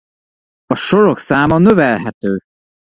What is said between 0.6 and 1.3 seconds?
A sorok